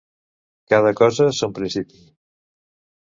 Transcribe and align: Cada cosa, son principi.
Cada 0.71 0.91
cosa, 1.01 1.25
son 1.41 1.55
principi. 1.59 2.01